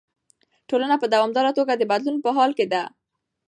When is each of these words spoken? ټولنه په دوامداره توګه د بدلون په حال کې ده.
ټولنه 0.69 0.95
په 1.01 1.07
دوامداره 1.13 1.51
توګه 1.57 1.73
د 1.75 1.83
بدلون 1.91 2.17
په 2.25 2.29
حال 2.37 2.51
کې 2.57 2.65
ده. 2.73 2.83